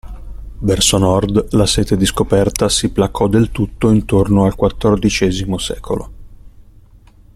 Verso 0.61 0.97
Nord, 0.97 1.53
la 1.53 1.67
sete 1.67 1.95
di 1.95 2.07
scoperta 2.07 2.67
si 2.69 2.91
placò 2.91 3.27
del 3.27 3.51
tutto 3.51 3.91
intorno 3.91 4.45
al 4.45 4.55
XIV 4.55 5.55
secolo. 5.59 6.11